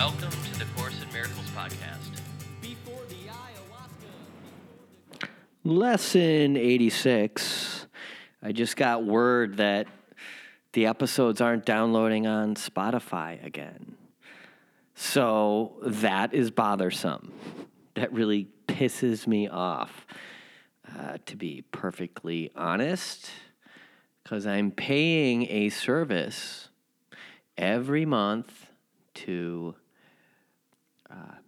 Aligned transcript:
Welcome 0.00 0.30
to 0.30 0.58
the 0.58 0.64
Course 0.76 0.94
in 1.02 1.12
Miracles 1.12 1.46
podcast. 1.54 1.98
Lesson 5.62 6.56
86. 6.56 7.86
I 8.42 8.52
just 8.52 8.78
got 8.78 9.04
word 9.04 9.58
that 9.58 9.88
the 10.72 10.86
episodes 10.86 11.42
aren't 11.42 11.66
downloading 11.66 12.26
on 12.26 12.54
Spotify 12.54 13.44
again. 13.44 13.94
So 14.94 15.74
that 15.82 16.32
is 16.32 16.50
bothersome. 16.50 17.34
That 17.92 18.10
really 18.10 18.48
pisses 18.68 19.26
me 19.26 19.48
off, 19.48 20.06
uh, 20.98 21.18
to 21.26 21.36
be 21.36 21.62
perfectly 21.72 22.50
honest, 22.56 23.28
because 24.24 24.46
I'm 24.46 24.70
paying 24.70 25.46
a 25.50 25.68
service 25.68 26.70
every 27.58 28.06
month 28.06 28.68
to 29.12 29.74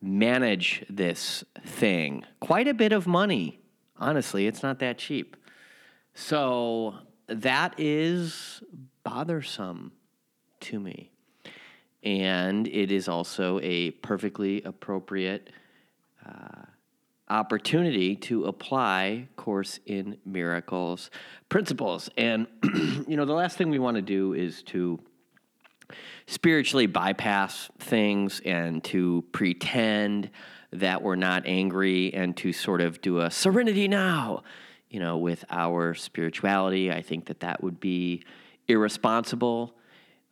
manage 0.02 0.84
this 0.90 1.44
thing. 1.64 2.24
Quite 2.40 2.68
a 2.68 2.74
bit 2.74 2.92
of 2.92 3.06
money. 3.06 3.60
Honestly, 3.98 4.46
it's 4.46 4.62
not 4.62 4.80
that 4.80 4.98
cheap. 4.98 5.36
So 6.14 6.94
that 7.28 7.74
is 7.78 8.62
bothersome 9.04 9.92
to 10.60 10.80
me. 10.80 11.10
And 12.02 12.66
it 12.66 12.90
is 12.90 13.06
also 13.08 13.60
a 13.62 13.92
perfectly 13.92 14.62
appropriate 14.62 15.50
uh, 16.26 16.62
opportunity 17.28 18.16
to 18.16 18.46
apply 18.46 19.28
Course 19.36 19.78
in 19.86 20.18
Miracles 20.26 21.10
principles. 21.48 22.10
And, 22.16 22.48
you 23.06 23.16
know, 23.16 23.24
the 23.24 23.32
last 23.32 23.56
thing 23.56 23.70
we 23.70 23.78
want 23.78 23.94
to 23.94 24.02
do 24.02 24.34
is 24.34 24.62
to 24.64 25.00
spiritually 26.26 26.86
bypass 26.86 27.70
things 27.78 28.40
and 28.44 28.82
to 28.84 29.24
pretend 29.32 30.30
that 30.72 31.02
we're 31.02 31.16
not 31.16 31.42
angry 31.46 32.12
and 32.14 32.36
to 32.38 32.52
sort 32.52 32.80
of 32.80 33.00
do 33.00 33.20
a 33.20 33.30
serenity 33.30 33.88
now, 33.88 34.42
you 34.88 35.00
know, 35.00 35.18
with 35.18 35.44
our 35.50 35.94
spirituality. 35.94 36.90
I 36.90 37.02
think 37.02 37.26
that 37.26 37.40
that 37.40 37.62
would 37.62 37.78
be 37.78 38.24
irresponsible. 38.68 39.74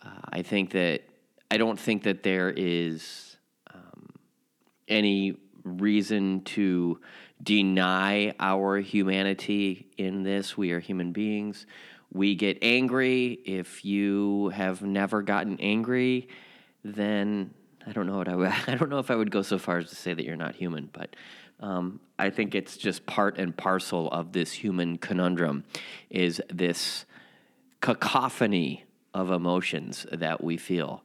Uh, 0.03 0.09
I 0.33 0.43
think 0.43 0.71
that 0.71 1.03
I 1.51 1.59
don't 1.59 1.79
think 1.79 2.05
that 2.05 2.23
there 2.23 2.53
is 2.57 3.37
um, 3.75 4.09
any 4.89 5.37
reason 5.65 6.43
to 6.43 7.01
deny 7.43 8.35
our 8.39 8.79
humanity 8.79 9.89
in 9.97 10.23
this. 10.23 10.57
We 10.57 10.73
are 10.73 10.81
human 10.81 11.13
beings. 11.13 11.67
We 12.13 12.35
get 12.35 12.59
angry. 12.63 13.39
If 13.45 13.85
you 13.85 14.49
have 14.51 14.83
never 14.83 15.23
gotten 15.23 15.59
angry, 15.61 16.29
then 16.85 17.55
I 17.87 17.93
don't 17.93 18.07
know 18.07 18.17
what 18.17 18.29
I 18.29 18.37
would, 18.37 18.49
I 18.67 18.75
don't 18.75 18.91
know 18.91 18.99
if 18.99 19.11
I 19.11 19.15
would 19.15 19.31
go 19.31 19.43
so 19.43 19.59
far 19.59 19.79
as 19.79 19.91
to 19.91 19.97
say 19.97 20.15
that 20.15 20.25
you're 20.25 20.37
not 20.37 20.55
human, 20.55 20.89
but 20.93 21.15
um, 21.61 22.01
I 22.19 22.31
think 22.31 22.55
it's 22.55 22.77
just 22.77 23.07
part 23.07 23.39
and 23.39 23.57
parcel 23.57 24.11
of 24.11 24.33
this 24.33 24.53
human 24.53 24.97
conundrum 24.99 25.65
is 26.09 26.41
this 26.53 27.05
cacophony 27.81 28.85
of 29.13 29.31
emotions 29.31 30.07
that 30.13 30.43
we 30.43 30.57
feel 30.57 31.03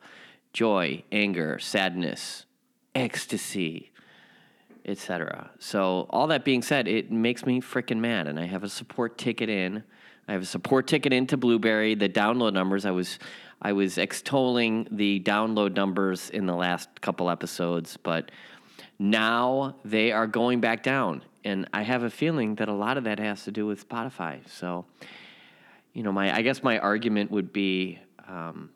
joy, 0.53 1.03
anger, 1.12 1.59
sadness, 1.59 2.45
ecstasy, 2.94 3.92
etc. 4.86 5.52
So, 5.59 6.08
all 6.09 6.28
that 6.28 6.45
being 6.45 6.62
said, 6.62 6.88
it 6.88 7.12
makes 7.12 7.45
me 7.45 7.59
freaking 7.59 7.97
mad, 7.97 8.28
and 8.28 8.40
I 8.40 8.45
have 8.45 8.64
a 8.64 8.69
support 8.69 9.17
ticket 9.17 9.50
in. 9.50 9.84
I 10.28 10.34
have 10.34 10.42
a 10.42 10.45
support 10.45 10.88
ticket 10.88 11.14
into 11.14 11.38
Blubrry. 11.38 11.95
The 11.95 12.09
download 12.09 12.54
numbers, 12.54 12.86
I 12.86 12.92
was 12.92 13.20
I 13.62 13.73
was 13.73 13.98
extolling 13.98 14.88
the 14.92 15.20
download 15.22 15.76
numbers 15.76 16.30
in 16.30 16.45
the 16.45 16.56
last 16.56 17.02
couple 17.02 17.30
episodes, 17.30 17.98
but 17.98 18.31
now 19.00 19.76
they 19.86 20.12
are 20.12 20.28
going 20.28 20.62
back 20.62 20.84
down, 20.84 21.23
and 21.44 21.68
I 21.73 21.84
have 21.84 22.03
a 22.03 22.09
feeling 22.09 22.56
that 22.56 22.70
a 22.70 22.73
lot 22.73 22.98
of 22.98 23.06
that 23.06 23.20
has 23.20 23.44
to 23.46 23.52
do 23.52 23.66
with 23.66 23.88
Spotify. 23.88 24.47
So, 24.50 24.85
you 25.94 26.03
know, 26.03 26.12
my 26.12 26.35
I 26.35 26.41
guess 26.41 26.64
my 26.64 26.80
argument 26.80 27.31
would 27.31 27.53
be 27.53 28.00
um, 28.28 28.72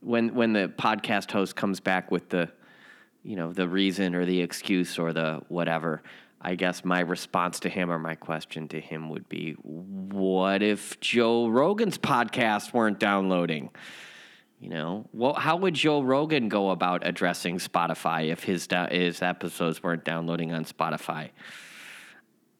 when 0.00 0.34
when 0.34 0.52
the 0.52 0.72
podcast 0.76 1.30
host 1.30 1.56
comes 1.56 1.80
back 1.80 2.10
with 2.10 2.28
the 2.28 2.50
you 3.24 3.36
know 3.36 3.52
the 3.52 3.68
reason 3.68 4.14
or 4.14 4.24
the 4.24 4.40
excuse 4.40 4.98
or 4.98 5.12
the 5.12 5.42
whatever 5.48 6.02
I 6.44 6.56
guess 6.56 6.84
my 6.84 7.00
response 7.00 7.60
to 7.60 7.68
him 7.68 7.90
or 7.90 8.00
my 8.00 8.16
question 8.16 8.66
to 8.68 8.80
him 8.80 9.08
would 9.10 9.28
be 9.28 9.52
what 9.52 10.60
if 10.60 10.98
Joe 10.98 11.46
Rogan's 11.46 11.98
podcast 11.98 12.72
weren't 12.72 12.98
downloading? 12.98 13.70
You 14.58 14.68
know, 14.68 15.08
well, 15.12 15.34
how 15.34 15.56
would 15.56 15.74
Joe 15.74 16.02
Rogan 16.02 16.48
go 16.48 16.70
about 16.70 17.06
addressing 17.06 17.58
Spotify 17.58 18.30
if 18.30 18.42
his 18.42 18.68
his 18.90 19.22
episodes 19.22 19.82
weren't 19.82 20.04
downloading 20.04 20.52
on 20.52 20.64
Spotify? 20.64 21.30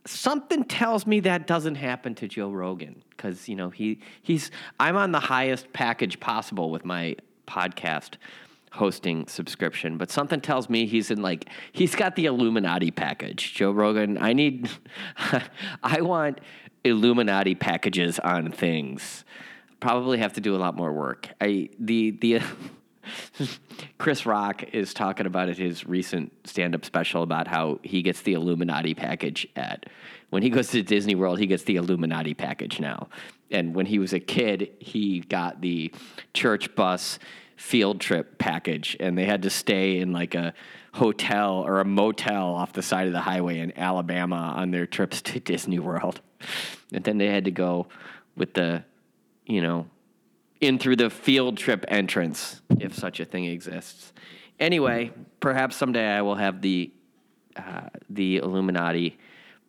Something 0.04 0.64
tells 0.64 1.06
me 1.06 1.20
that 1.20 1.46
doesn't 1.46 1.76
happen 1.76 2.14
to 2.16 2.28
Joe 2.28 2.50
Rogan 2.50 3.02
because 3.10 3.48
you 3.48 3.56
know 3.56 3.70
he 3.70 4.00
he's 4.22 4.50
I'm 4.78 4.96
on 4.96 5.12
the 5.12 5.20
highest 5.20 5.72
package 5.72 6.20
possible 6.20 6.70
with 6.70 6.84
my 6.84 7.16
podcast 7.46 8.14
hosting 8.72 9.26
subscription, 9.26 9.98
but 9.98 10.10
something 10.10 10.40
tells 10.40 10.68
me 10.68 10.86
he's 10.86 11.10
in 11.10 11.22
like 11.22 11.48
he's 11.72 11.94
got 11.94 12.16
the 12.16 12.26
Illuminati 12.26 12.90
package. 12.90 13.54
Joe 13.54 13.70
Rogan, 13.70 14.18
I 14.18 14.32
need 14.32 14.70
I 15.82 16.00
want 16.00 16.40
Illuminati 16.84 17.54
packages 17.54 18.18
on 18.18 18.50
things. 18.50 19.24
Probably 19.80 20.18
have 20.18 20.32
to 20.34 20.40
do 20.40 20.56
a 20.56 20.58
lot 20.58 20.74
more 20.74 20.92
work. 20.92 21.28
I 21.40 21.68
the 21.78 22.12
the 22.12 22.40
Chris 23.98 24.24
Rock 24.24 24.62
is 24.72 24.94
talking 24.94 25.26
about 25.26 25.48
it 25.48 25.58
his 25.58 25.86
recent 25.86 26.32
stand-up 26.44 26.84
special 26.84 27.22
about 27.22 27.48
how 27.48 27.80
he 27.82 28.00
gets 28.02 28.22
the 28.22 28.34
Illuminati 28.34 28.94
package 28.94 29.46
at 29.56 29.86
when 30.30 30.42
he 30.42 30.48
goes 30.48 30.68
to 30.68 30.82
Disney 30.82 31.14
World, 31.14 31.38
he 31.38 31.46
gets 31.46 31.64
the 31.64 31.76
Illuminati 31.76 32.32
package 32.32 32.80
now. 32.80 33.08
And 33.50 33.74
when 33.74 33.84
he 33.84 33.98
was 33.98 34.14
a 34.14 34.18
kid, 34.18 34.70
he 34.78 35.20
got 35.20 35.60
the 35.60 35.92
church 36.32 36.74
bus 36.74 37.18
field 37.62 38.00
trip 38.00 38.38
package 38.38 38.96
and 38.98 39.16
they 39.16 39.24
had 39.24 39.42
to 39.42 39.48
stay 39.48 39.98
in 39.98 40.12
like 40.12 40.34
a 40.34 40.52
hotel 40.94 41.64
or 41.64 41.78
a 41.78 41.84
motel 41.84 42.56
off 42.56 42.72
the 42.72 42.82
side 42.82 43.06
of 43.06 43.12
the 43.12 43.20
highway 43.20 43.60
in 43.60 43.72
Alabama 43.78 44.52
on 44.56 44.72
their 44.72 44.84
trips 44.84 45.22
to 45.22 45.38
Disney 45.52 45.78
World. 45.78 46.20
And 46.92 47.04
then 47.04 47.18
they 47.18 47.28
had 47.28 47.44
to 47.44 47.52
go 47.52 47.86
with 48.36 48.54
the, 48.54 48.84
you 49.46 49.62
know, 49.62 49.86
in 50.60 50.80
through 50.80 50.96
the 50.96 51.08
field 51.08 51.56
trip 51.56 51.84
entrance, 51.86 52.60
if 52.80 52.94
such 52.96 53.20
a 53.20 53.24
thing 53.24 53.44
exists. 53.44 54.12
Anyway, 54.58 55.12
perhaps 55.38 55.76
someday 55.76 56.08
I 56.08 56.22
will 56.22 56.34
have 56.34 56.62
the 56.62 56.90
uh, 57.56 57.88
the 58.10 58.38
Illuminati 58.38 59.18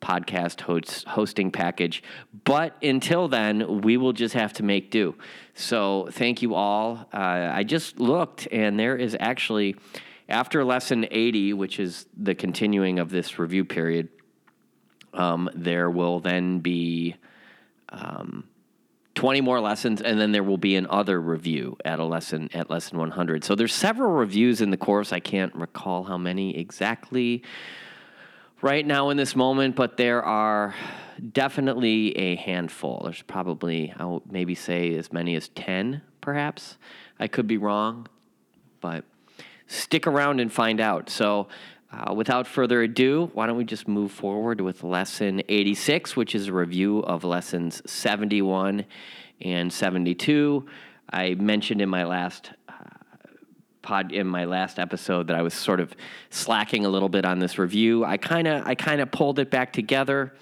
podcast 0.04 0.62
host, 0.62 1.08
hosting 1.08 1.50
package. 1.50 2.04
But 2.44 2.76
until 2.84 3.28
then, 3.30 3.82
we 3.82 3.96
will 3.98 4.14
just 4.14 4.34
have 4.36 4.54
to 4.54 4.64
make 4.64 4.92
do. 4.92 5.16
So 5.56 6.10
thank 6.12 6.42
you 6.42 6.54
all. 6.56 7.08
Uh, 7.14 7.52
I 7.54 7.64
just 7.64 8.00
looked, 8.00 8.48
and 8.52 8.78
there 8.78 8.98
is 8.98 9.16
actually, 9.20 9.78
after 10.28 10.64
lesson 10.66 11.08
80, 11.10 11.54
which 11.54 11.80
is 11.80 12.06
the 12.18 12.36
continuing 12.36 13.00
of 13.00 13.10
this 13.10 13.40
review 13.40 13.64
period, 13.64 14.10
um, 15.14 15.50
there 15.56 15.90
will 15.90 16.20
then 16.20 16.60
be. 16.60 17.16
Um, 17.90 18.46
20 19.16 19.42
more 19.42 19.60
lessons 19.60 20.02
and 20.02 20.20
then 20.20 20.32
there 20.32 20.42
will 20.42 20.58
be 20.58 20.76
another 20.76 21.22
review 21.22 21.78
at 21.86 22.00
a 22.00 22.04
lesson 22.04 22.50
at 22.52 22.72
lesson 22.72 22.98
100 22.98 23.44
so 23.44 23.54
there's 23.54 23.72
several 23.72 24.12
reviews 24.12 24.60
in 24.60 24.72
the 24.72 24.78
course 24.78 25.14
i 25.14 25.20
can't 25.20 25.54
recall 25.54 26.04
how 26.04 26.18
many 26.18 26.58
exactly 26.58 27.44
right 28.64 28.88
now 28.88 29.10
in 29.10 29.18
this 29.18 29.36
moment, 29.36 29.76
but 29.76 29.98
there 29.98 30.24
are 30.24 30.74
definitely 31.34 32.18
a 32.18 32.36
handful. 32.38 33.02
There's 33.04 33.22
probably, 33.22 33.94
I 34.00 34.06
will 34.06 34.24
maybe 34.32 34.56
say 34.56 34.96
as 34.96 35.12
many 35.12 35.36
as 35.36 35.50
10, 35.50 36.02
perhaps. 36.22 36.78
I 37.20 37.28
could 37.28 37.46
be 37.46 37.58
wrong, 37.58 38.08
but 38.80 39.04
stick 39.68 40.08
around 40.08 40.40
and 40.40 40.52
find 40.52 40.80
out. 40.80 41.10
So, 41.10 41.50
uh, 41.92 42.14
without 42.14 42.48
further 42.48 42.82
ado, 42.82 43.30
why 43.34 43.48
don't 43.48 43.58
we 43.58 43.66
just 43.66 43.88
move 43.88 44.12
forward 44.12 44.62
with 44.62 44.82
lesson 44.82 45.44
86, 45.50 46.16
which 46.16 46.34
is 46.34 46.48
a 46.48 46.54
review 46.54 47.00
of 47.00 47.26
lessons 47.26 47.82
71 47.86 48.86
and 49.42 49.72
72. 49.72 50.66
I 51.12 51.36
mentioned 51.36 51.82
in 51.82 51.90
my 51.90 52.06
last 52.06 52.52
pod 53.84 54.12
in 54.12 54.26
my 54.26 54.46
last 54.46 54.80
episode 54.80 55.28
that 55.28 55.36
I 55.36 55.44
was 55.44 55.54
sort 55.54 55.80
of 55.80 55.94
slacking 56.32 56.86
a 56.86 56.90
little 56.90 57.10
bit 57.10 57.26
on 57.26 57.38
this 57.38 57.60
review. 57.60 58.04
I 58.04 58.18
kind 58.18 58.48
of 58.48 58.66
I 58.66 58.74
kind 58.74 59.02
of 59.02 59.12
pulled 59.12 59.38
it 59.38 59.52
back 59.52 59.72
together. 59.74 60.34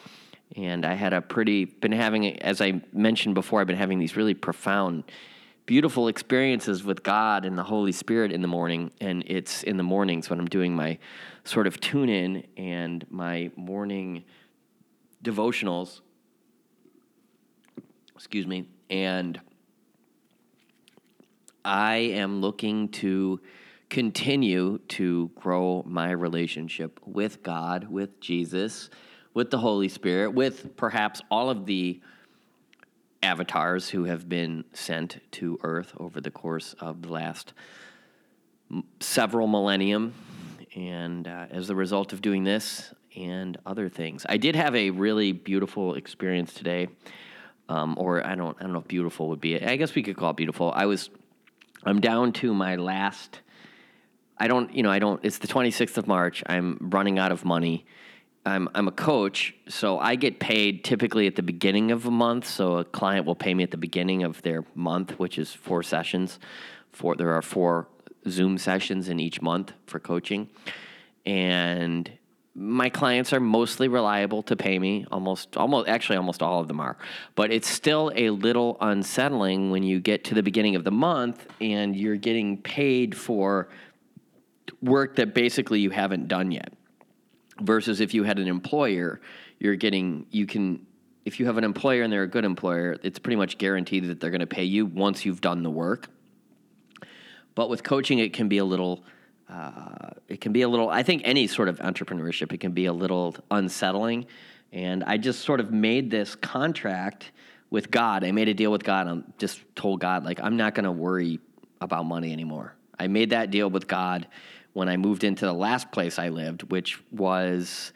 And 0.55 0.85
I 0.85 0.93
had 0.93 1.13
a 1.13 1.21
pretty 1.21 1.65
been 1.65 1.91
having 1.91 2.41
as 2.41 2.61
I 2.61 2.81
mentioned 2.93 3.35
before 3.35 3.59
I've 3.59 3.67
been 3.67 3.77
having 3.77 3.99
these 3.99 4.15
really 4.15 4.33
profound 4.33 5.03
beautiful 5.65 6.07
experiences 6.07 6.83
with 6.83 7.03
God 7.03 7.45
and 7.45 7.57
the 7.57 7.63
Holy 7.63 7.91
Spirit 7.91 8.31
in 8.31 8.41
the 8.41 8.47
morning. 8.47 8.91
And 9.01 9.23
it's 9.27 9.63
in 9.63 9.77
the 9.77 9.83
mornings 9.83 10.29
when 10.29 10.39
I'm 10.39 10.47
doing 10.47 10.75
my 10.75 10.97
sort 11.43 11.67
of 11.67 11.79
tune 11.79 12.09
in 12.09 12.45
and 12.57 13.05
my 13.09 13.51
morning 13.55 14.23
devotionals. 15.23 16.01
Excuse 18.15 18.45
me. 18.45 18.67
And 18.89 19.39
I 21.63 21.95
am 21.95 22.41
looking 22.41 22.89
to 22.89 23.39
continue 23.89 24.79
to 24.87 25.29
grow 25.35 25.83
my 25.85 26.11
relationship 26.11 26.99
with 27.05 27.43
God, 27.43 27.89
with 27.89 28.19
Jesus, 28.21 28.89
with 29.33 29.51
the 29.51 29.57
Holy 29.57 29.89
Spirit, 29.89 30.31
with 30.31 30.75
perhaps 30.77 31.21
all 31.29 31.49
of 31.49 31.65
the 31.65 31.99
avatars 33.23 33.89
who 33.89 34.05
have 34.05 34.27
been 34.27 34.63
sent 34.73 35.19
to 35.31 35.59
Earth 35.61 35.93
over 35.97 36.21
the 36.21 36.31
course 36.31 36.73
of 36.79 37.01
the 37.01 37.11
last 37.11 37.53
several 38.99 39.47
millennium. 39.47 40.13
And 40.75 41.27
uh, 41.27 41.47
as 41.51 41.69
a 41.69 41.75
result 41.75 42.13
of 42.13 42.21
doing 42.21 42.43
this 42.45 42.93
and 43.15 43.57
other 43.65 43.89
things, 43.89 44.25
I 44.27 44.37
did 44.37 44.55
have 44.55 44.73
a 44.75 44.89
really 44.89 45.33
beautiful 45.33 45.95
experience 45.95 46.53
today. 46.53 46.87
Um, 47.69 47.95
or 47.97 48.25
I 48.25 48.35
don't, 48.35 48.57
I 48.59 48.63
don't 48.63 48.73
know 48.73 48.79
if 48.79 48.87
beautiful 48.87 49.29
would 49.29 49.39
be. 49.39 49.61
I 49.61 49.77
guess 49.77 49.95
we 49.95 50.03
could 50.03 50.17
call 50.17 50.31
it 50.31 50.35
beautiful. 50.35 50.73
I 50.75 50.87
was, 50.87 51.09
I'm 51.83 51.99
down 51.99 52.33
to 52.33 52.53
my 52.53 52.75
last. 52.75 53.41
I 54.37 54.47
don't, 54.47 54.73
you 54.73 54.83
know, 54.83 54.91
I 54.91 54.99
don't. 54.99 55.19
It's 55.23 55.37
the 55.37 55.47
26th 55.47 55.97
of 55.97 56.07
March. 56.07 56.43
I'm 56.47 56.77
running 56.81 57.19
out 57.19 57.31
of 57.31 57.45
money 57.45 57.85
I'm 58.45 58.69
I'm 58.73 58.87
a 58.87 58.91
coach, 58.91 59.53
so 59.67 59.99
I 59.99 60.15
get 60.15 60.39
paid 60.39 60.83
typically 60.83 61.27
at 61.27 61.35
the 61.35 61.43
beginning 61.43 61.91
of 61.91 62.05
a 62.05 62.11
month. 62.11 62.47
So 62.47 62.77
a 62.77 62.85
client 62.85 63.25
will 63.25 63.35
pay 63.35 63.53
me 63.53 63.63
at 63.63 63.71
the 63.71 63.77
beginning 63.77 64.23
of 64.23 64.41
their 64.41 64.65
month, 64.73 65.19
which 65.19 65.37
is 65.37 65.53
four 65.53 65.83
sessions. 65.83 66.39
Four 66.91 67.15
there 67.15 67.33
are 67.33 67.41
four 67.43 67.87
Zoom 68.27 68.57
sessions 68.57 69.09
in 69.09 69.19
each 69.19 69.41
month 69.41 69.73
for 69.85 69.99
coaching, 69.99 70.49
and 71.25 72.11
my 72.53 72.89
clients 72.89 73.31
are 73.31 73.39
mostly 73.39 73.87
reliable 73.87 74.43
to 74.43 74.55
pay 74.55 74.77
me. 74.77 75.05
Almost 75.11 75.55
almost 75.55 75.87
actually 75.87 76.17
almost 76.17 76.43
all 76.43 76.59
of 76.59 76.67
them 76.67 76.79
are, 76.79 76.97
but 77.35 77.51
it's 77.51 77.69
still 77.69 78.11
a 78.15 78.29
little 78.29 78.77
unsettling 78.81 79.71
when 79.71 79.83
you 79.83 79.99
get 79.99 80.23
to 80.25 80.35
the 80.35 80.43
beginning 80.43 80.75
of 80.75 80.83
the 80.83 80.91
month 80.91 81.47
and 81.61 81.95
you're 81.95 82.17
getting 82.17 82.61
paid 82.61 83.15
for 83.15 83.69
work 84.81 85.15
that 85.15 85.33
basically 85.33 85.79
you 85.79 85.91
haven't 85.91 86.27
done 86.27 86.51
yet 86.51 86.73
versus 87.61 88.01
if 88.01 88.13
you 88.13 88.23
had 88.23 88.39
an 88.39 88.47
employer, 88.47 89.21
you're 89.59 89.75
getting 89.75 90.25
you 90.31 90.45
can 90.45 90.85
if 91.23 91.39
you 91.39 91.45
have 91.45 91.57
an 91.57 91.63
employer 91.63 92.01
and 92.01 92.11
they're 92.11 92.23
a 92.23 92.27
good 92.27 92.45
employer, 92.45 92.97
it's 93.03 93.19
pretty 93.19 93.35
much 93.35 93.57
guaranteed 93.57 94.05
that 94.05 94.19
they're 94.19 94.31
going 94.31 94.39
to 94.41 94.47
pay 94.47 94.63
you 94.63 94.85
once 94.85 95.23
you've 95.23 95.41
done 95.41 95.61
the 95.61 95.69
work. 95.69 96.07
But 97.53 97.69
with 97.69 97.83
coaching, 97.83 98.19
it 98.19 98.33
can 98.33 98.47
be 98.47 98.57
a 98.57 98.65
little. 98.65 99.03
Uh, 99.51 100.11
it 100.29 100.39
can 100.39 100.53
be 100.53 100.61
a 100.61 100.69
little. 100.69 100.89
I 100.89 101.03
think 101.03 101.23
any 101.25 101.47
sort 101.47 101.67
of 101.67 101.79
entrepreneurship, 101.79 102.53
it 102.53 102.59
can 102.59 102.71
be 102.71 102.85
a 102.85 102.93
little 102.93 103.35
unsettling. 103.49 104.27
And 104.71 105.03
I 105.03 105.17
just 105.17 105.41
sort 105.41 105.59
of 105.59 105.71
made 105.71 106.09
this 106.09 106.35
contract 106.35 107.31
with 107.69 107.91
God. 107.91 108.23
I 108.23 108.31
made 108.31 108.47
a 108.47 108.53
deal 108.53 108.71
with 108.71 108.83
God. 108.83 109.07
I 109.07 109.21
just 109.37 109.61
told 109.75 109.99
God 109.99 110.23
like 110.23 110.39
I'm 110.41 110.55
not 110.55 110.73
going 110.73 110.85
to 110.85 110.91
worry 110.91 111.39
about 111.81 112.05
money 112.05 112.31
anymore. 112.31 112.75
I 112.97 113.07
made 113.07 113.31
that 113.31 113.51
deal 113.51 113.69
with 113.69 113.87
God 113.87 114.27
when 114.73 114.87
I 114.87 114.95
moved 114.95 115.23
into 115.23 115.45
the 115.45 115.53
last 115.53 115.91
place 115.91 116.17
I 116.17 116.29
lived, 116.29 116.63
which 116.71 117.01
was 117.11 117.91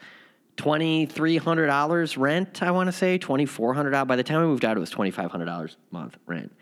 $2,300 0.56 2.18
rent, 2.18 2.62
I 2.62 2.70
want 2.70 2.88
to 2.88 2.92
say, 2.92 3.18
$2,400. 3.18 4.06
By 4.06 4.16
the 4.16 4.22
time 4.22 4.40
I 4.40 4.44
moved 4.44 4.64
out, 4.64 4.76
it 4.76 4.80
was 4.80 4.90
$2,500 4.90 5.46
a 5.48 5.94
month 5.94 6.16
rent, 6.26 6.52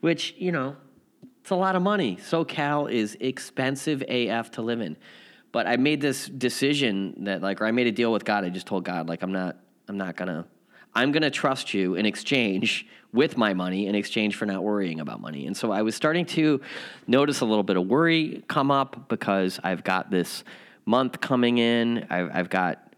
which, 0.00 0.34
you 0.36 0.52
know, 0.52 0.76
it's 1.42 1.50
a 1.50 1.54
lot 1.54 1.76
of 1.76 1.82
money. 1.82 2.16
SoCal 2.16 2.90
is 2.90 3.16
expensive 3.20 4.02
AF 4.08 4.52
to 4.52 4.62
live 4.62 4.80
in. 4.80 4.96
But 5.52 5.66
I 5.66 5.76
made 5.76 6.00
this 6.00 6.26
decision 6.26 7.24
that, 7.24 7.42
like, 7.42 7.60
or 7.60 7.66
I 7.66 7.72
made 7.72 7.86
a 7.86 7.92
deal 7.92 8.10
with 8.10 8.24
God. 8.24 8.44
I 8.44 8.48
just 8.48 8.66
told 8.66 8.84
God, 8.84 9.08
like, 9.08 9.22
I'm 9.22 9.32
not, 9.32 9.58
I'm 9.86 9.98
not 9.98 10.16
gonna 10.16 10.46
I'm 10.94 11.12
going 11.12 11.22
to 11.22 11.30
trust 11.30 11.72
you 11.72 11.94
in 11.94 12.04
exchange 12.04 12.86
with 13.12 13.36
my 13.36 13.54
money 13.54 13.86
in 13.86 13.94
exchange 13.94 14.36
for 14.36 14.46
not 14.46 14.62
worrying 14.62 15.00
about 15.00 15.20
money. 15.20 15.46
And 15.46 15.56
so 15.56 15.70
I 15.72 15.82
was 15.82 15.94
starting 15.94 16.26
to 16.26 16.60
notice 17.06 17.40
a 17.40 17.44
little 17.44 17.62
bit 17.62 17.76
of 17.76 17.86
worry 17.86 18.42
come 18.48 18.70
up 18.70 19.08
because 19.08 19.58
I've 19.62 19.84
got 19.84 20.10
this 20.10 20.44
month 20.84 21.20
coming 21.20 21.58
in. 21.58 22.06
I've, 22.10 22.30
I've 22.32 22.50
got, 22.50 22.94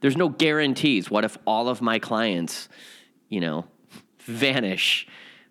there's 0.00 0.16
no 0.16 0.28
guarantees. 0.28 1.10
What 1.10 1.24
if 1.24 1.38
all 1.46 1.68
of 1.68 1.80
my 1.80 1.98
clients, 1.98 2.68
you 3.28 3.40
know, 3.40 3.66
vanish 4.20 5.06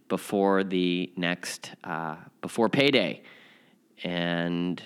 before 0.08 0.64
the 0.64 1.12
next, 1.16 1.72
uh, 1.84 2.16
before 2.42 2.70
payday? 2.70 3.22
And 4.04 4.82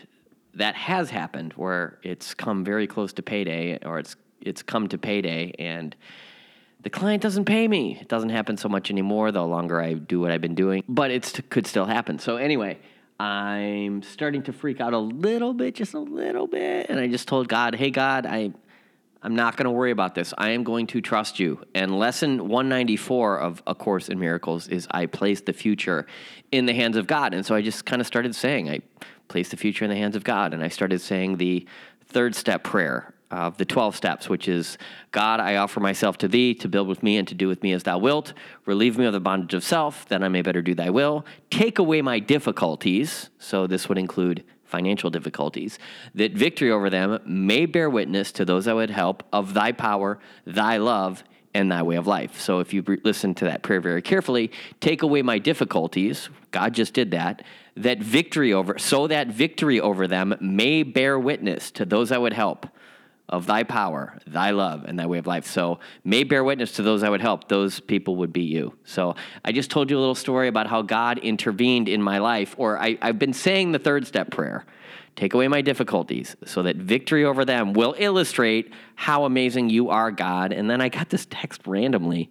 that 0.54 0.76
has 0.76 1.10
happened 1.10 1.54
where 1.54 2.00
it's 2.04 2.34
come 2.34 2.64
very 2.64 2.88
close 2.88 3.14
to 3.14 3.22
payday 3.22 3.80
or 3.86 4.00
it's, 4.00 4.16
it's 4.42 4.62
come 4.62 4.88
to 4.90 4.98
payday 4.98 5.54
and, 5.60 5.96
the 6.84 6.90
client 6.90 7.22
doesn't 7.22 7.46
pay 7.46 7.68
me. 7.68 7.98
It 8.02 8.08
doesn't 8.08 8.30
happen 8.30 8.58
so 8.58 8.68
much 8.68 8.90
anymore 8.90 9.32
the 9.32 9.46
longer 9.46 9.80
I 9.80 9.94
do 9.94 10.20
what 10.20 10.32
I've 10.32 10.42
been 10.42 10.56
doing, 10.56 10.84
but 10.90 11.12
it 11.12 11.40
could 11.50 11.68
still 11.68 11.86
happen. 11.86 12.18
So, 12.18 12.38
anyway, 12.38 12.80
I'm 13.20 14.02
starting 14.02 14.42
to 14.44 14.54
freak 14.54 14.82
out 14.82 14.94
a 14.94 14.98
little 14.98 15.54
bit, 15.54 15.76
just 15.76 15.94
a 15.94 16.00
little 16.00 16.48
bit. 16.48 16.88
And 16.90 17.00
I 17.00 17.08
just 17.08 17.28
told 17.28 17.48
God, 17.48 17.76
hey, 17.76 17.92
God, 17.92 18.26
I, 18.26 18.52
I'm 19.24 19.36
not 19.36 19.56
going 19.56 19.66
to 19.66 19.72
worry 19.72 19.92
about 19.92 20.16
this. 20.16 20.34
I 20.38 20.50
am 20.50 20.64
going 20.64 20.88
to 20.88 21.02
trust 21.02 21.40
you. 21.40 21.64
And 21.76 21.98
lesson 21.98 22.48
194 22.48 23.40
of 23.40 23.62
A 23.68 23.76
Course 23.76 24.10
in 24.10 24.20
Miracles 24.20 24.68
is 24.68 24.88
I 24.90 25.06
place 25.06 25.42
the 25.42 25.54
future 25.54 26.08
in 26.52 26.66
the 26.66 26.74
hands 26.74 26.98
of 26.98 27.06
God. 27.06 27.34
And 27.34 27.46
so 27.46 27.54
I 27.54 27.62
just 27.62 27.86
kind 27.86 28.02
of 28.02 28.08
started 28.08 28.36
saying, 28.36 28.70
I 28.70 28.82
place 29.28 29.50
the 29.50 29.58
future 29.58 29.86
in 29.86 29.92
the 29.92 29.98
hands 29.98 30.16
of 30.16 30.24
God. 30.24 30.54
And 30.54 30.64
I 30.64 30.70
started 30.70 31.02
saying 31.02 31.38
the 31.38 31.68
third 32.06 32.34
step 32.34 32.64
prayer 32.64 33.14
of 33.30 33.58
the 33.58 33.64
12 33.64 33.96
steps, 33.96 34.28
which 34.28 34.48
is 34.48 34.78
God, 35.12 35.40
I 35.40 35.56
offer 35.56 35.80
myself 35.80 36.18
to 36.18 36.28
thee 36.28 36.54
to 36.56 36.68
build 36.68 36.88
with 36.88 37.02
me 37.02 37.18
and 37.18 37.28
to 37.28 37.36
do 37.36 37.48
with 37.48 37.64
me 37.64 37.72
as 37.74 37.84
thou 37.84 37.98
wilt. 37.98 38.34
Relieve 38.66 38.98
me 38.98 39.06
of 39.06 39.14
the 39.14 39.22
bondage 39.22 39.54
of 39.54 39.64
self, 39.64 40.06
that 40.10 40.24
I 40.24 40.28
may 40.28 40.42
better 40.42 40.62
do 40.62 40.76
thy 40.76 40.90
will. 40.90 41.26
Take 41.50 41.80
away 41.80 42.02
my 42.02 42.20
difficulties. 42.20 43.30
So 43.40 43.68
this 43.68 43.88
would 43.88 43.98
include 43.98 44.44
financial 44.72 45.12
difficulties, 45.12 45.78
that 46.16 46.32
victory 46.32 46.72
over 46.72 46.90
them 46.90 47.20
may 47.26 47.68
bear 47.68 47.90
witness 47.90 48.32
to 48.32 48.46
those 48.46 48.66
that 48.66 48.76
would 48.76 48.90
help 48.90 49.22
of 49.32 49.54
thy 49.54 49.72
power, 49.72 50.18
thy 50.48 50.78
love, 50.78 51.24
and 51.54 51.72
thy 51.72 51.84
way 51.84 51.98
of 51.98 52.08
life. 52.08 52.40
So 52.40 52.60
if 52.60 52.74
you 52.74 52.82
listen 53.04 53.36
to 53.36 53.46
that 53.46 53.62
prayer 53.62 53.82
very 53.82 54.02
carefully, 54.02 54.52
take 54.80 55.02
away 55.02 55.22
my 55.22 55.38
difficulties. 55.38 56.30
God 56.52 56.74
just 56.74 56.94
did 56.94 57.12
that. 57.12 57.44
That 57.76 58.00
victory 58.00 58.54
over, 58.54 58.78
so 58.78 59.08
that 59.08 59.28
victory 59.28 59.80
over 59.80 60.08
them 60.08 60.36
may 60.40 60.84
bear 60.84 61.20
witness 61.20 61.72
to 61.72 61.86
those 61.86 62.10
that 62.10 62.22
would 62.22 62.34
help 62.34 62.68
of 63.32 63.46
thy 63.46 63.64
power, 63.64 64.18
thy 64.28 64.52
love, 64.52 64.84
and 64.86 65.00
thy 65.00 65.06
way 65.06 65.18
of 65.18 65.26
life. 65.26 65.46
So 65.46 65.80
may 66.04 66.24
bear 66.24 66.44
witness 66.44 66.74
to 66.74 66.84
those 66.84 67.02
I 67.02 67.10
would 67.10 67.22
help. 67.22 67.48
Those 67.48 67.80
people 67.80 68.18
would 68.18 68.34
be 68.34 68.44
you. 68.44 68.74
So 68.84 69.16
I 69.46 69.52
just 69.52 69.72
told 69.72 69.90
you 69.90 69.98
a 69.98 70.02
little 70.02 70.16
story 70.16 70.48
about 70.48 70.68
how 70.68 70.82
God 70.82 71.18
intervened 71.20 71.88
in 71.88 72.02
my 72.02 72.18
life, 72.18 72.56
or 72.58 72.78
I, 72.78 72.98
I've 73.02 73.20
been 73.20 73.34
saying 73.34 73.72
the 73.72 73.80
third 73.80 74.06
step 74.06 74.32
prayer. 74.32 74.66
Take 75.16 75.34
away 75.34 75.48
my 75.48 75.62
difficulties 75.62 76.36
so 76.46 76.64
that 76.64 76.78
victory 76.78 77.26
over 77.26 77.44
them 77.44 77.74
will 77.74 77.96
illustrate 77.98 78.72
how 78.96 79.26
amazing 79.26 79.70
you 79.70 79.90
are, 79.90 80.10
God. 80.10 80.54
And 80.54 80.70
then 80.70 80.80
I 80.80 80.90
got 80.90 81.10
this 81.10 81.28
text 81.30 81.68
randomly 81.68 82.30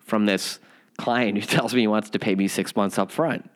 from 0.00 0.26
this 0.26 0.58
client 0.98 1.38
who 1.38 1.46
tells 1.46 1.74
me 1.74 1.82
he 1.82 1.86
wants 1.86 2.10
to 2.10 2.18
pay 2.18 2.34
me 2.34 2.48
six 2.48 2.74
months 2.74 2.98
up 2.98 3.10
front. 3.10 3.48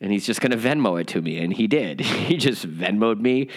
And 0.00 0.12
he's 0.12 0.26
just 0.26 0.40
going 0.40 0.50
to 0.52 0.58
Venmo 0.58 1.00
it 1.00 1.06
to 1.08 1.22
me. 1.22 1.38
And 1.38 1.52
he 1.52 1.66
did. 1.66 2.00
He 2.24 2.36
just 2.36 2.66
Venmoed 2.66 3.20
me 3.20 3.48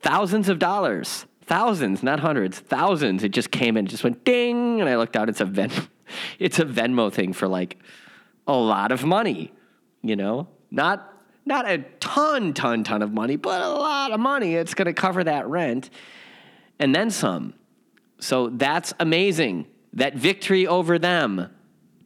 thousands 0.00 0.48
of 0.48 0.58
dollars 0.58 1.26
thousands, 1.52 2.02
not 2.02 2.18
hundreds, 2.18 2.58
thousands. 2.60 3.22
It 3.22 3.28
just 3.28 3.50
came 3.50 3.76
in, 3.76 3.84
just 3.84 4.02
went 4.02 4.24
ding, 4.24 4.80
and 4.80 4.88
I 4.88 4.96
looked 4.96 5.16
out. 5.16 5.28
It's 5.28 5.42
a 5.42 5.44
Venmo, 5.44 5.86
it's 6.38 6.58
a 6.58 6.64
Venmo 6.64 7.12
thing 7.12 7.34
for 7.34 7.46
like 7.46 7.76
a 8.46 8.54
lot 8.54 8.90
of 8.90 9.04
money, 9.04 9.52
you 10.02 10.16
know, 10.16 10.48
not 10.70 11.12
not 11.44 11.68
a 11.68 11.84
ton, 12.00 12.54
ton, 12.54 12.84
ton 12.84 13.02
of 13.02 13.12
money, 13.12 13.36
but 13.36 13.60
a 13.60 13.68
lot 13.68 14.12
of 14.12 14.20
money. 14.20 14.54
It's 14.54 14.72
going 14.72 14.86
to 14.86 14.94
cover 14.94 15.24
that 15.24 15.46
rent 15.46 15.90
and 16.78 16.94
then 16.94 17.10
some. 17.10 17.52
So 18.18 18.48
that's 18.48 18.94
amazing. 18.98 19.66
That 19.92 20.14
victory 20.14 20.66
over 20.66 20.98
them, 20.98 21.50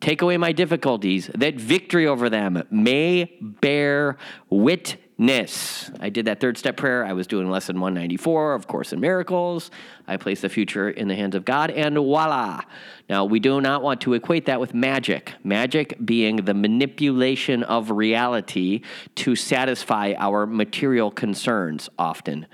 take 0.00 0.22
away 0.22 0.38
my 0.38 0.50
difficulties, 0.50 1.30
that 1.36 1.54
victory 1.54 2.08
over 2.08 2.28
them 2.28 2.64
may 2.72 3.36
bear 3.40 4.16
wit 4.50 4.96
ness. 5.18 5.90
I 6.00 6.11
did 6.11 6.26
that 6.26 6.40
third 6.40 6.58
step 6.58 6.76
prayer. 6.76 7.04
I 7.04 7.12
was 7.12 7.26
doing 7.26 7.50
lesson 7.50 7.80
194, 7.80 8.54
of 8.54 8.66
Course 8.66 8.92
in 8.92 9.00
Miracles. 9.00 9.70
I 10.06 10.16
place 10.16 10.42
the 10.42 10.49
future 10.49 10.90
in 10.90 11.08
the 11.08 11.14
hands 11.14 11.35
of 11.35 11.44
God, 11.44 11.70
and 11.70 11.96
voila. 11.96 12.62
Now, 13.08 13.25
we 13.25 13.40
do 13.40 13.61
not 13.61 13.82
want 13.82 14.00
to 14.02 14.14
equate 14.14 14.46
that 14.46 14.61
with 14.61 14.75
magic. 14.75 15.32
Magic 15.42 15.96
being 16.04 16.37
the 16.37 16.54
manipulation 16.54 17.62
of 17.62 17.90
reality 17.90 18.82
to 19.16 19.35
satisfy 19.37 20.14
our 20.18 20.46
material 20.46 21.11
concerns 21.11 21.88
often. 21.99 22.46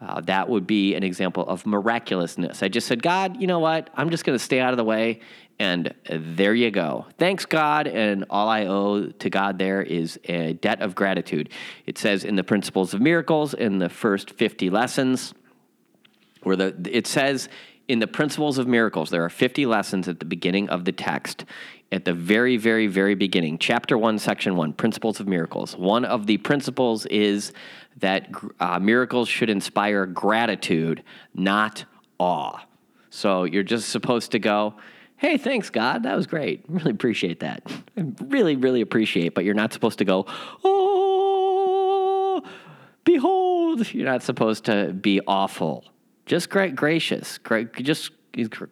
Uh, 0.00 0.20
that 0.20 0.48
would 0.48 0.66
be 0.66 0.94
an 0.94 1.02
example 1.02 1.46
of 1.48 1.64
miraculousness. 1.64 2.62
I 2.62 2.68
just 2.68 2.86
said, 2.86 3.02
God, 3.02 3.40
you 3.40 3.46
know 3.46 3.60
what? 3.60 3.88
I'm 3.94 4.10
just 4.10 4.24
going 4.24 4.38
to 4.38 4.44
stay 4.44 4.60
out 4.60 4.72
of 4.72 4.76
the 4.76 4.84
way 4.84 5.20
and 5.58 5.94
there 6.10 6.54
you 6.54 6.70
go. 6.70 7.06
Thanks, 7.18 7.46
God. 7.46 7.86
And 7.86 8.26
all 8.28 8.48
I 8.48 8.66
owe 8.66 9.06
to 9.06 9.30
God 9.30 9.58
there 9.58 9.82
is 9.82 10.20
a 10.24 10.52
debt 10.54 10.82
of 10.82 10.94
gratitude. 10.94 11.48
It 11.86 11.96
says 11.96 12.24
in 12.24 12.36
the 12.36 12.44
Principles 12.44 12.92
of 12.92 13.00
Miracles 13.00 13.54
in 13.54 13.78
the 13.78 13.88
first 13.88 14.32
50 14.32 14.68
lessons, 14.68 15.32
where 16.42 16.56
the, 16.56 16.76
it 16.90 17.06
says 17.06 17.48
in 17.88 18.00
the 18.00 18.06
Principles 18.06 18.58
of 18.58 18.66
Miracles, 18.66 19.08
there 19.10 19.24
are 19.24 19.30
50 19.30 19.64
lessons 19.64 20.08
at 20.08 20.18
the 20.18 20.26
beginning 20.26 20.68
of 20.68 20.84
the 20.84 20.92
text. 20.92 21.46
At 21.92 22.04
the 22.04 22.12
very, 22.12 22.56
very, 22.56 22.86
very 22.86 23.14
beginning, 23.14 23.58
chapter 23.58 23.96
one, 23.96 24.18
section 24.18 24.56
one, 24.56 24.72
principles 24.72 25.20
of 25.20 25.28
miracles. 25.28 25.76
One 25.76 26.04
of 26.04 26.26
the 26.26 26.38
principles 26.38 27.06
is 27.06 27.52
that 27.98 28.28
uh, 28.58 28.78
miracles 28.80 29.28
should 29.28 29.50
inspire 29.50 30.04
gratitude, 30.06 31.02
not 31.34 31.84
awe. 32.18 32.60
So 33.10 33.44
you're 33.44 33.62
just 33.62 33.88
supposed 33.88 34.32
to 34.32 34.38
go, 34.38 34.74
hey, 35.16 35.38
thanks, 35.38 35.70
God. 35.70 36.02
That 36.02 36.16
was 36.16 36.26
great. 36.26 36.64
Really 36.68 36.90
appreciate 36.90 37.40
that. 37.40 37.62
I 37.96 38.04
really, 38.24 38.56
really 38.56 38.80
appreciate, 38.80 39.34
but 39.34 39.44
you're 39.44 39.54
not 39.54 39.72
supposed 39.72 39.98
to 39.98 40.04
go, 40.04 40.26
oh, 40.64 42.42
behold. 43.04 43.94
You're 43.94 44.04
not 44.06 44.22
supposed 44.22 44.64
to 44.66 44.92
be 44.92 45.20
awful. 45.26 45.84
Just 46.26 46.50
great, 46.50 46.74
gracious. 46.74 47.38
Great, 47.38 47.72
just 47.74 48.10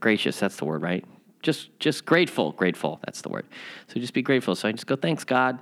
gracious. 0.01 0.41
That's 0.41 0.57
the 0.57 0.65
word, 0.65 0.83
right? 0.83 1.05
Just, 1.45 1.79
just 1.79 2.07
grateful. 2.07 2.53
Grateful. 2.53 2.99
That's 3.05 3.21
the 3.21 3.29
word. 3.29 3.47
So 3.89 4.01
just 4.01 4.15
be 4.15 4.23
grateful. 4.23 4.57
So 4.57 4.67
I 4.69 4.73
just 4.73 4.87
go, 4.87 4.97
thanks, 4.97 5.23
God. 5.25 5.61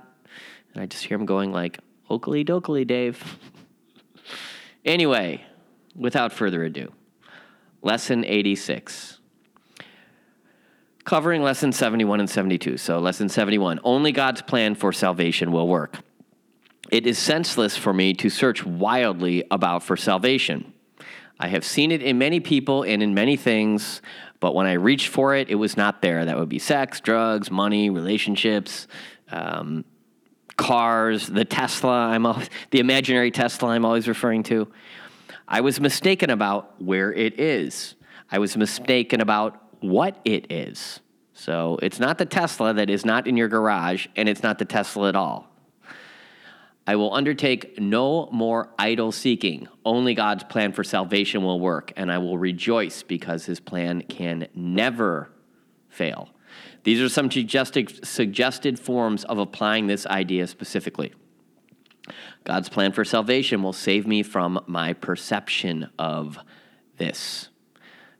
And 0.73 0.81
I 0.81 0.87
just 0.87 1.03
hear 1.03 1.17
him 1.17 1.25
going 1.25 1.51
like, 1.51 1.77
oakley 2.09 2.43
dokley, 2.43 2.87
Dave. 2.87 3.37
anyway, 4.85 5.45
without 5.95 6.31
further 6.31 6.63
ado, 6.63 6.91
lesson 7.81 8.25
86 8.25 9.19
covering 11.03 11.43
lesson 11.43 11.71
71 11.71 12.21
and 12.21 12.29
72. 12.29 12.77
So, 12.77 12.99
lesson 12.99 13.29
71 13.29 13.79
only 13.83 14.11
God's 14.11 14.41
plan 14.41 14.73
for 14.73 14.93
salvation 14.93 15.51
will 15.51 15.67
work. 15.67 15.99
It 16.91 17.07
is 17.07 17.17
senseless 17.17 17.75
for 17.75 17.93
me 17.93 18.13
to 18.15 18.29
search 18.29 18.65
wildly 18.65 19.43
about 19.51 19.83
for 19.83 19.97
salvation. 19.97 20.73
I 21.39 21.47
have 21.47 21.65
seen 21.65 21.91
it 21.91 22.01
in 22.01 22.17
many 22.17 22.39
people 22.39 22.83
and 22.83 23.01
in 23.01 23.13
many 23.13 23.35
things, 23.35 24.01
but 24.43 24.53
when 24.53 24.67
I 24.67 24.73
reached 24.73 25.07
for 25.07 25.33
it, 25.33 25.47
it 25.49 25.55
was 25.55 25.77
not 25.77 26.01
there. 26.01 26.25
That 26.25 26.37
would 26.37 26.49
be 26.49 26.59
sex, 26.59 26.99
drugs, 26.99 27.49
money, 27.49 27.89
relationships, 27.89 28.89
um, 29.31 29.85
cars, 30.57 31.27
the 31.27 31.45
Tesla. 31.45 32.07
I'm 32.07 32.25
always, 32.25 32.49
the 32.71 32.79
imaginary 32.79 33.31
Tesla. 33.31 33.69
I'm 33.69 33.85
always 33.85 34.05
referring 34.05 34.43
to. 34.43 34.67
I 35.47 35.61
was 35.61 35.79
mistaken 35.79 36.29
about 36.29 36.81
where 36.81 37.13
it 37.13 37.39
is. 37.39 37.95
I 38.29 38.39
was 38.39 38.57
mistaken 38.57 39.21
about 39.21 39.63
what 39.79 40.19
it 40.25 40.51
is. 40.51 40.99
So 41.31 41.79
it's 41.81 42.01
not 42.01 42.17
the 42.17 42.25
Tesla 42.25 42.73
that 42.73 42.89
is 42.89 43.05
not 43.05 43.27
in 43.27 43.37
your 43.37 43.47
garage, 43.47 44.07
and 44.17 44.27
it's 44.27 44.43
not 44.43 44.59
the 44.59 44.65
Tesla 44.65 45.07
at 45.07 45.15
all. 45.15 45.52
I 46.85 46.95
will 46.97 47.13
undertake 47.13 47.79
no 47.79 48.27
more 48.31 48.69
idle 48.77 49.11
seeking. 49.11 49.67
Only 49.85 50.13
God's 50.13 50.43
plan 50.43 50.73
for 50.73 50.83
salvation 50.83 51.43
will 51.43 51.59
work, 51.59 51.93
and 51.95 52.11
I 52.11 52.17
will 52.17 52.37
rejoice 52.37 53.03
because 53.03 53.45
his 53.45 53.59
plan 53.59 54.01
can 54.01 54.47
never 54.53 55.29
fail. 55.87 56.29
These 56.83 56.99
are 57.01 57.09
some 57.09 57.31
suggested, 57.31 58.05
suggested 58.05 58.77
forms 58.77 59.23
of 59.23 59.37
applying 59.37 59.87
this 59.87 60.05
idea 60.05 60.47
specifically. 60.47 61.13
God's 62.43 62.67
plan 62.67 62.91
for 62.91 63.05
salvation 63.05 63.63
will 63.63 63.73
save 63.73 64.05
me 64.05 64.21
from 64.21 64.59
my 64.67 64.91
perception 64.91 65.89
of 65.97 66.37
this. 66.97 67.47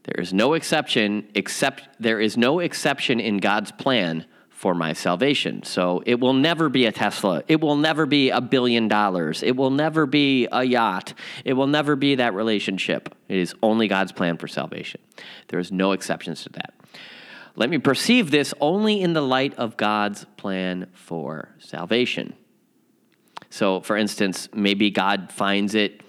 There 0.04 0.22
is 0.22 0.34
no 0.34 0.54
exception 0.54 1.28
except 1.36 1.90
there 2.00 2.22
is 2.22 2.38
no 2.38 2.60
exception 2.60 3.20
in 3.20 3.38
God's 3.38 3.72
plan 3.74 4.26
for 4.64 4.74
my 4.74 4.94
salvation. 4.94 5.62
So 5.64 6.02
it 6.06 6.22
will 6.22 6.32
never 6.32 6.70
be 6.70 6.86
a 6.86 6.92
Tesla. 6.94 7.44
It 7.50 7.60
will 7.60 7.76
never 7.76 8.06
be 8.06 8.30
a 8.30 8.40
billion 8.40 8.88
dollars. 8.88 9.44
It 9.44 9.58
will 9.58 9.72
never 9.72 10.06
be 10.06 10.48
a 10.54 10.64
yacht. 10.64 11.14
It 11.44 11.52
will 11.52 11.68
never 11.68 11.98
be 11.98 12.16
that 12.16 12.34
relationship. 12.34 13.14
It 13.28 13.40
is 13.40 13.54
only 13.62 13.90
God's 13.90 14.14
plan 14.14 14.38
for 14.38 14.48
salvation. 14.48 15.02
There 15.50 15.60
is 15.60 15.74
no 15.74 15.92
exceptions 15.92 16.44
to 16.44 16.50
that. 16.54 16.74
Let 17.58 17.70
me 17.70 17.78
perceive 17.78 18.32
this 18.32 18.54
only 18.62 19.02
in 19.02 19.12
the 19.12 19.22
light 19.22 19.54
of 19.56 19.76
God's 19.76 20.26
plan 20.38 20.88
for 20.94 21.50
salvation. 21.60 22.34
So, 23.50 23.82
for 23.82 23.98
instance, 23.98 24.48
maybe 24.54 24.92
God 24.92 25.30
finds 25.30 25.76
it 25.76 26.04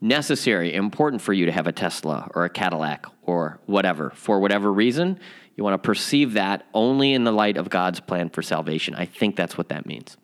necessary, 0.00 0.74
important 0.74 1.20
for 1.20 1.34
you 1.34 1.44
to 1.44 1.52
have 1.52 1.66
a 1.66 1.72
Tesla 1.72 2.30
or 2.34 2.46
a 2.46 2.50
Cadillac 2.50 3.04
or 3.24 3.60
whatever, 3.66 4.10
for 4.14 4.40
whatever 4.40 4.72
reason, 4.72 5.20
you 5.56 5.64
want 5.64 5.74
to 5.74 5.86
perceive 5.86 6.34
that 6.34 6.66
only 6.74 7.12
in 7.12 7.24
the 7.24 7.32
light 7.32 7.56
of 7.56 7.70
God's 7.70 8.00
plan 8.00 8.28
for 8.28 8.42
salvation. 8.42 8.94
I 8.94 9.06
think 9.06 9.36
that's 9.36 9.56
what 9.56 9.68
that 9.68 9.86
means. 9.86 10.16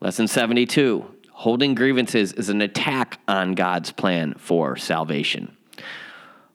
Lesson 0.00 0.28
72 0.28 1.04
Holding 1.32 1.74
grievances 1.74 2.32
is 2.32 2.48
an 2.48 2.60
attack 2.60 3.18
on 3.26 3.54
God's 3.54 3.90
plan 3.90 4.34
for 4.38 4.76
salvation. 4.76 5.56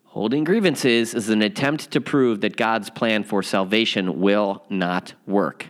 Holding 0.06 0.44
grievances 0.44 1.14
is 1.14 1.30
an 1.30 1.42
attempt 1.42 1.92
to 1.92 2.02
prove 2.02 2.42
that 2.42 2.58
God's 2.58 2.90
plan 2.90 3.24
for 3.24 3.44
salvation 3.44 4.20
will 4.22 4.64
not 4.70 5.14
work. 5.28 5.68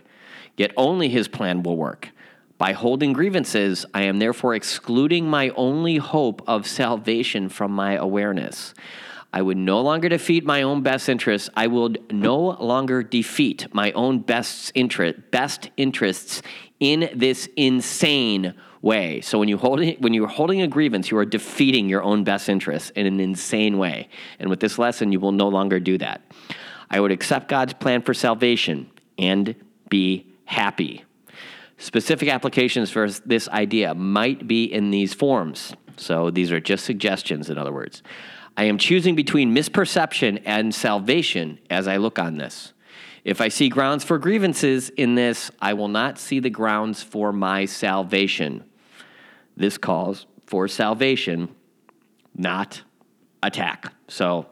Yet 0.56 0.72
only 0.76 1.08
his 1.08 1.28
plan 1.28 1.62
will 1.62 1.76
work. 1.76 2.10
By 2.56 2.72
holding 2.72 3.12
grievances, 3.12 3.84
I 3.92 4.02
am 4.02 4.18
therefore 4.18 4.54
excluding 4.54 5.26
my 5.26 5.48
only 5.50 5.96
hope 5.96 6.42
of 6.46 6.66
salvation 6.66 7.48
from 7.48 7.72
my 7.72 7.94
awareness. 7.94 8.74
I 9.32 9.42
would 9.42 9.56
no 9.56 9.80
longer 9.80 10.08
defeat 10.08 10.44
my 10.44 10.62
own 10.62 10.82
best 10.82 11.08
interests. 11.08 11.48
I 11.54 11.68
will 11.68 11.94
no 12.10 12.38
longer 12.38 13.02
defeat 13.02 13.72
my 13.72 13.92
own 13.92 14.20
best 14.20 14.72
interest, 14.74 15.30
best 15.30 15.70
interests 15.76 16.42
in 16.80 17.10
this 17.14 17.48
insane 17.56 18.54
way. 18.82 19.20
So 19.20 19.38
when 19.38 19.48
you 19.48 19.56
hold 19.56 19.80
when 19.98 20.14
you're 20.14 20.26
holding 20.26 20.62
a 20.62 20.68
grievance, 20.68 21.10
you 21.10 21.18
are 21.18 21.24
defeating 21.24 21.88
your 21.88 22.02
own 22.02 22.24
best 22.24 22.48
interests 22.48 22.90
in 22.90 23.06
an 23.06 23.20
insane 23.20 23.78
way. 23.78 24.08
And 24.38 24.50
with 24.50 24.60
this 24.60 24.78
lesson, 24.78 25.12
you 25.12 25.20
will 25.20 25.32
no 25.32 25.48
longer 25.48 25.78
do 25.78 25.98
that. 25.98 26.22
I 26.90 26.98
would 26.98 27.12
accept 27.12 27.48
God's 27.48 27.74
plan 27.74 28.02
for 28.02 28.14
salvation 28.14 28.90
and 29.16 29.54
be 29.88 30.26
happy. 30.44 31.04
Specific 31.78 32.28
applications 32.28 32.90
for 32.90 33.08
this 33.08 33.48
idea 33.48 33.94
might 33.94 34.48
be 34.48 34.64
in 34.64 34.90
these 34.90 35.14
forms. 35.14 35.74
So 35.96 36.30
these 36.30 36.50
are 36.50 36.60
just 36.60 36.84
suggestions, 36.84 37.48
in 37.48 37.58
other 37.58 37.72
words. 37.72 38.02
I 38.56 38.64
am 38.64 38.78
choosing 38.78 39.14
between 39.14 39.54
misperception 39.54 40.42
and 40.44 40.74
salvation 40.74 41.58
as 41.70 41.88
I 41.88 41.96
look 41.96 42.18
on 42.18 42.36
this. 42.36 42.72
If 43.24 43.40
I 43.40 43.48
see 43.48 43.68
grounds 43.68 44.04
for 44.04 44.18
grievances 44.18 44.88
in 44.90 45.14
this, 45.14 45.50
I 45.60 45.74
will 45.74 45.88
not 45.88 46.18
see 46.18 46.40
the 46.40 46.50
grounds 46.50 47.02
for 47.02 47.32
my 47.32 47.64
salvation. 47.66 48.64
This 49.56 49.76
calls 49.76 50.26
for 50.46 50.68
salvation, 50.68 51.54
not 52.34 52.82
attack. 53.42 53.92
So 54.08 54.46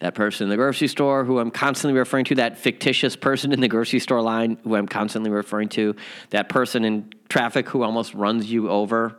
that 0.00 0.14
person 0.14 0.44
in 0.44 0.50
the 0.50 0.56
grocery 0.56 0.88
store 0.88 1.24
who 1.24 1.38
I'm 1.38 1.50
constantly 1.50 1.98
referring 1.98 2.24
to, 2.26 2.36
that 2.36 2.58
fictitious 2.58 3.16
person 3.16 3.52
in 3.52 3.60
the 3.60 3.68
grocery 3.68 3.98
store 3.98 4.22
line 4.22 4.58
who 4.64 4.76
I'm 4.76 4.86
constantly 4.86 5.30
referring 5.30 5.68
to, 5.70 5.96
that 6.30 6.48
person 6.48 6.84
in 6.84 7.12
traffic 7.28 7.68
who 7.68 7.82
almost 7.82 8.14
runs 8.14 8.50
you 8.50 8.68
over. 8.68 9.16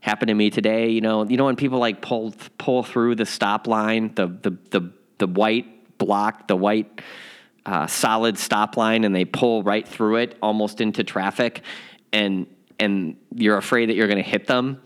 Happened 0.00 0.28
to 0.28 0.34
me 0.34 0.50
today. 0.50 0.90
You 0.90 1.00
know, 1.00 1.24
you 1.24 1.36
know 1.36 1.46
when 1.46 1.56
people 1.56 1.78
like 1.78 2.00
pull 2.00 2.34
pull 2.58 2.82
through 2.82 3.16
the 3.16 3.26
stop 3.26 3.66
line, 3.66 4.12
the 4.14 4.26
the 4.26 4.56
the 4.70 4.90
the 5.18 5.26
white 5.26 5.98
block, 5.98 6.48
the 6.48 6.56
white 6.56 7.00
uh, 7.64 7.86
solid 7.86 8.38
stop 8.38 8.76
line, 8.76 9.04
and 9.04 9.14
they 9.14 9.24
pull 9.24 9.62
right 9.62 9.86
through 9.86 10.16
it, 10.16 10.36
almost 10.40 10.80
into 10.80 11.02
traffic, 11.02 11.62
and 12.12 12.46
and 12.78 13.16
you're 13.34 13.56
afraid 13.56 13.88
that 13.88 13.96
you're 13.96 14.06
going 14.06 14.22
to 14.22 14.28
hit 14.28 14.46
them 14.46 14.80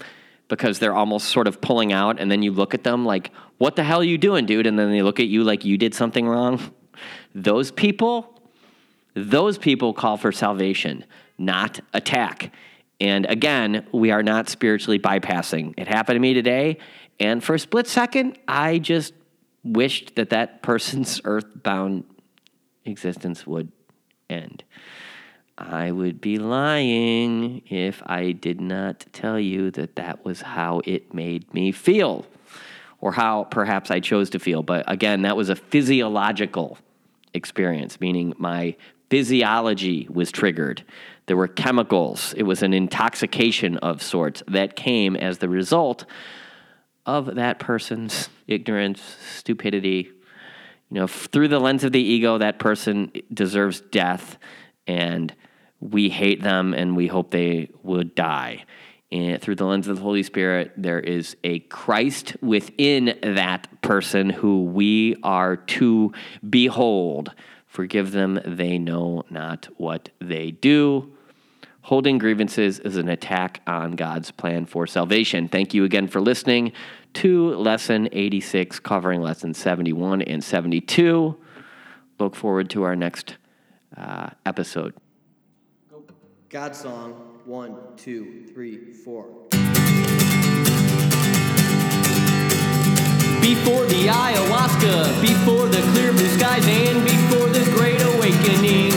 because 0.49 0.79
they're 0.79 0.95
almost 0.95 1.29
sort 1.29 1.47
of 1.47 1.61
pulling 1.61 1.93
out, 1.93 2.19
and 2.19 2.31
then 2.31 2.43
you 2.43 2.53
look 2.53 2.75
at 2.75 2.83
them 2.83 3.05
like, 3.05 3.31
what 3.59 3.77
the 3.77 3.85
hell 3.85 4.01
are 4.01 4.05
you 4.05 4.19
doing, 4.19 4.47
dude? 4.47 4.67
And 4.67 4.79
then 4.79 4.91
they 4.91 5.03
look 5.03 5.21
at 5.21 5.27
you 5.27 5.45
like 5.45 5.65
you 5.65 5.79
did 5.79 5.95
something 5.95 6.27
wrong. 6.27 6.61
Those 7.35 7.71
people, 7.71 8.41
those 9.15 9.57
people 9.57 9.95
call 9.95 10.17
for 10.17 10.33
salvation, 10.33 11.05
not 11.39 11.81
attack. 11.95 12.53
And 13.01 13.27
again, 13.27 13.87
we 13.93 14.11
are 14.11 14.23
not 14.23 14.49
spiritually 14.49 14.99
bypassing. 14.99 15.75
It 15.79 15.89
happened 15.89 16.17
to 16.17 16.21
me 16.21 16.35
today. 16.35 16.79
And 17.19 17.43
for 17.43 17.55
a 17.55 17.59
split 17.59 17.87
second, 17.87 18.39
I 18.47 18.79
just 18.79 19.15
wished 19.65 20.17
that 20.17 20.31
that 20.31 20.63
person's 20.63 21.21
earthbound 21.25 22.05
existence 22.85 23.47
would 23.47 23.73
end. 24.29 24.65
I 25.57 25.91
would 25.91 26.21
be 26.23 26.39
lying 26.39 27.63
if 27.69 28.03
I 28.07 28.33
did 28.33 28.61
not 28.61 29.05
tell 29.13 29.39
you 29.39 29.71
that 29.73 29.97
that 29.97 30.25
was 30.25 30.41
how 30.41 30.81
it 30.87 31.13
made 31.13 31.53
me 31.53 31.71
feel 31.71 32.25
or 33.01 33.13
how 33.13 33.45
perhaps 33.45 33.91
I 33.91 34.01
chose 34.01 34.31
to 34.31 34.39
feel. 34.39 34.63
But 34.63 34.91
again, 34.91 35.23
that 35.23 35.37
was 35.37 35.51
a 35.51 35.57
physiological 35.57 36.79
experience, 37.35 38.01
meaning 38.01 38.33
my 38.39 38.75
physiology 39.11 40.07
was 40.11 40.31
triggered. 40.31 40.83
There 41.31 41.37
were 41.37 41.47
chemicals, 41.47 42.35
it 42.37 42.43
was 42.43 42.65
an 42.65 42.75
intoxication 42.75 43.77
of 43.77 44.03
sorts 44.03 44.43
that 44.49 44.75
came 44.75 45.15
as 45.15 45.39
the 45.39 45.49
result 45.49 46.05
of 47.07 47.37
that 47.37 47.61
person's 47.61 48.29
ignorance, 48.49 49.01
stupidity. 49.37 50.11
You 50.91 50.99
know, 50.99 51.07
through 51.07 51.47
the 51.47 51.61
lens 51.61 51.85
of 51.85 51.93
the 51.93 52.03
ego, 52.03 52.39
that 52.39 52.59
person 52.59 53.13
deserves 53.33 53.81
death, 53.81 54.39
and 54.89 55.33
we 55.79 56.09
hate 56.09 56.43
them 56.43 56.75
and 56.75 56.97
we 56.97 57.07
hope 57.07 57.31
they 57.31 57.71
would 57.85 58.17
die 58.17 58.65
and 59.13 59.41
through 59.41 59.55
the 59.55 59.67
lens 59.67 59.87
of 59.87 59.97
the 59.97 60.03
Holy 60.03 60.25
Spirit, 60.25 60.73
there 60.77 61.01
is 61.01 61.37
a 61.43 61.61
Christ 61.61 62.37
within 62.41 63.19
that 63.23 63.83
person 63.83 64.31
who 64.31 64.65
we 64.65 65.17
are 65.23 65.57
to 65.57 66.13
behold 66.49 67.33
Forgive 67.71 68.11
them, 68.11 68.41
they 68.45 68.79
know 68.79 69.23
not 69.31 69.69
what 69.77 70.09
they 70.21 70.51
do. 70.51 71.13
Holding 71.83 72.19
grievances 72.19 72.79
is 72.79 72.97
an 72.97 73.09
attack 73.09 73.63
on 73.67 73.93
God's 73.93 74.31
plan 74.31 74.67
for 74.67 74.87
salvation. 74.87 75.49
Thank 75.49 75.73
you 75.73 75.85
again 75.85 76.09
for 76.09 76.21
listening 76.21 76.73
to 77.15 77.55
lesson 77.55 78.09
86, 78.13 78.81
covering 78.81 79.23
lessons 79.23 79.59
71 79.59 80.23
and 80.23 80.45
72. 80.45 81.37
Look 82.19 82.37
forward 82.37 82.69
to 82.71 82.83
our 82.83 82.95
next 82.95 83.37
uh, 83.97 84.31
episode. 84.45 84.95
God 86.51 86.77
song 86.77 87.13
one, 87.45 87.77
two, 87.97 88.45
three, 88.53 88.93
four. 88.93 89.27
Before 93.41 93.87
the 93.87 94.07
ayahuasca, 94.07 95.21
before 95.23 95.69
the 95.69 95.81
clear 95.93 96.13
blue 96.13 96.29
skies, 96.29 96.67
and 96.69 97.05
before 97.05 97.49
the 97.49 97.65
great 97.75 98.03
awakening, 98.03 98.91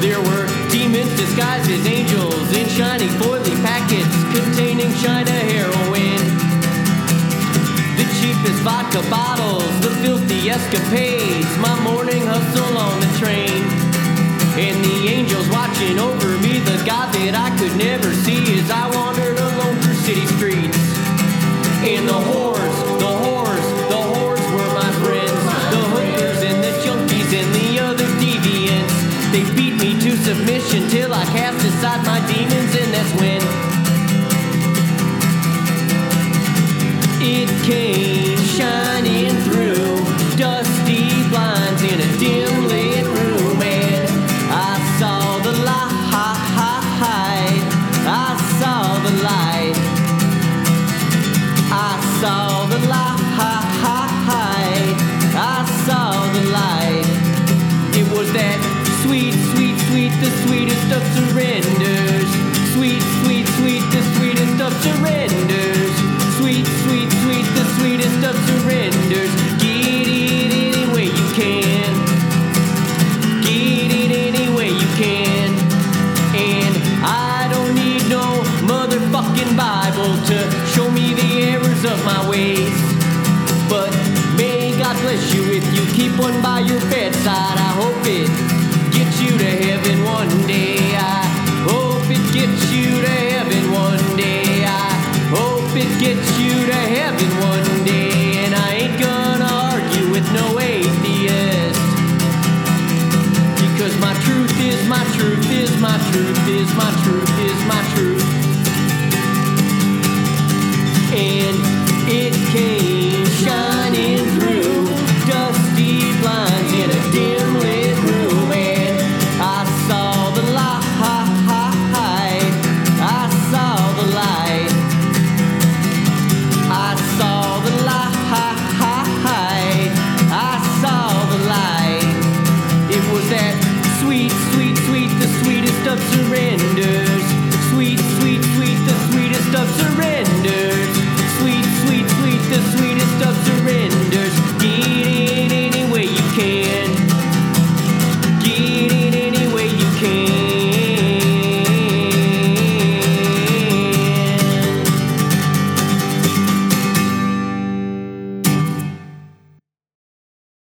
there 0.00 0.20
were 0.20 0.57
demons 0.88 1.16
disguised 1.18 1.70
as 1.70 1.86
angels 1.86 2.48
in 2.56 2.66
shiny 2.68 3.08
foily 3.20 3.54
packets 3.62 4.14
containing 4.32 4.90
China 5.04 5.30
heroin. 5.30 6.20
The 7.98 8.06
cheapest 8.18 8.60
vodka 8.64 9.02
bottles, 9.10 9.68
the 9.80 9.92
filthy 10.02 10.48
escapades, 10.48 11.52
my 11.58 11.78
morning 11.80 12.24
hustle 12.24 12.78
on 12.78 13.00
the 13.00 13.12
train. 13.20 13.62
And 14.56 14.82
the 14.84 15.08
angels 15.08 15.48
watching 15.50 15.98
over 15.98 16.28
me, 16.38 16.58
the 16.60 16.80
God 16.86 17.12
that 17.14 17.34
I 17.36 17.48
could 17.58 17.76
never 17.76 18.10
see 18.24 18.40
as 18.58 18.70
I 18.70 18.88
wandered 18.96 19.38
alone 19.38 19.76
through 19.82 20.00
city 20.08 20.26
streets. 20.36 20.78
And 21.84 22.08
the 22.08 22.20
whores, 22.28 22.97
the 60.12 60.30
sweetest 60.46 60.92
of 60.92 61.02
surrenders. 61.14 61.77